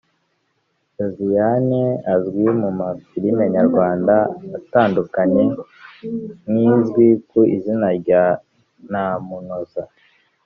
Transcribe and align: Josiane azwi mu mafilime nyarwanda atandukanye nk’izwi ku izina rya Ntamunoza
Josiane 0.95 1.83
azwi 2.13 2.47
mu 2.61 2.69
mafilime 2.79 3.43
nyarwanda 3.55 4.15
atandukanye 4.57 5.43
nk’izwi 6.49 7.07
ku 7.27 7.39
izina 7.55 7.87
rya 7.99 8.23
Ntamunoza 8.89 9.83